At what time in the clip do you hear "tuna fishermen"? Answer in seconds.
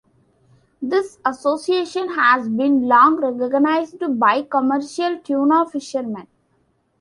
5.19-6.25